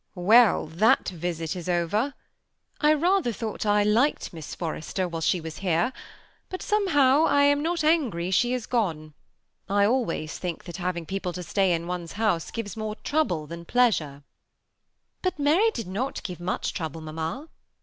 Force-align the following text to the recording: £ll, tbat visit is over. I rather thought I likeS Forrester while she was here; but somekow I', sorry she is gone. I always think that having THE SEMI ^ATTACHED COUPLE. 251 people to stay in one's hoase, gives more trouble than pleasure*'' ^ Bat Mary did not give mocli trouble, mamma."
£ll, 0.17 0.67
tbat 0.67 1.09
visit 1.09 1.55
is 1.55 1.69
over. 1.69 2.15
I 2.79 2.91
rather 2.91 3.31
thought 3.31 3.67
I 3.67 3.83
likeS 3.85 4.55
Forrester 4.55 5.07
while 5.07 5.21
she 5.21 5.39
was 5.39 5.57
here; 5.59 5.93
but 6.49 6.61
somekow 6.63 7.25
I', 7.27 7.53
sorry 7.77 8.31
she 8.31 8.51
is 8.51 8.65
gone. 8.65 9.13
I 9.69 9.85
always 9.85 10.39
think 10.39 10.63
that 10.63 10.77
having 10.77 11.05
THE 11.05 11.11
SEMI 11.11 11.17
^ATTACHED 11.17 11.21
COUPLE. 11.21 11.21
251 11.21 11.21
people 11.21 11.33
to 11.33 11.43
stay 11.43 11.73
in 11.73 11.85
one's 11.85 12.13
hoase, 12.13 12.49
gives 12.51 12.75
more 12.75 12.95
trouble 12.95 13.45
than 13.45 13.63
pleasure*'' 13.63 14.23
^ 14.23 14.23
Bat 15.21 15.37
Mary 15.37 15.69
did 15.69 15.85
not 15.87 16.23
give 16.23 16.39
mocli 16.39 16.73
trouble, 16.73 17.01
mamma." 17.01 17.49